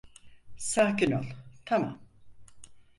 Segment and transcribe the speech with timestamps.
[0.57, 1.25] Sakin ol,
[1.65, 2.01] tamam.